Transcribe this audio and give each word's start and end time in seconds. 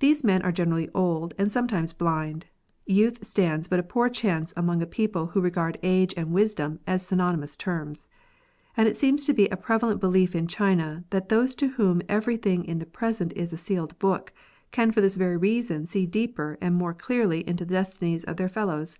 These 0.00 0.22
men 0.22 0.42
are 0.42 0.52
gener 0.52 0.72
ally 0.82 0.86
old, 0.94 1.32
and 1.38 1.50
sometimes 1.50 1.94
blind. 1.94 2.44
Youth 2.84 3.24
stands 3.24 3.68
but 3.68 3.80
a 3.80 3.82
poor 3.82 4.10
chance 4.10 4.52
among 4.54 4.82
a 4.82 4.86
people 4.86 5.28
who 5.28 5.40
regard 5.40 5.78
age 5.82 6.12
and 6.14 6.32
wisdom 6.34 6.78
as 6.86 7.06
synonymous 7.06 7.56
terms; 7.56 8.06
and 8.76 8.86
it 8.86 8.98
seems 8.98 9.24
to 9.24 9.32
be 9.32 9.48
a 9.48 9.56
prevalent 9.56 9.98
belief 9.98 10.36
in 10.36 10.46
China 10.46 11.04
that 11.08 11.30
those 11.30 11.54
to 11.54 11.68
whom 11.68 12.02
every 12.06 12.36
thing 12.36 12.66
in 12.66 12.80
the 12.80 12.84
present 12.84 13.32
is 13.34 13.50
a 13.50 13.56
sealed 13.56 13.98
book, 13.98 14.30
can 14.72 14.92
for 14.92 15.00
this 15.00 15.16
very 15.16 15.38
reason 15.38 15.86
see 15.86 16.04
deeper 16.04 16.58
and 16.60 16.74
more 16.74 16.92
clearly 16.92 17.40
into 17.48 17.64
the 17.64 17.72
destinies 17.72 18.24
of 18.24 18.36
their 18.36 18.50
fellows. 18.50 18.98